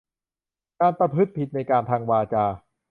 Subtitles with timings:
[0.79, 2.45] การประพฤติผิดในกาม ทางวาจา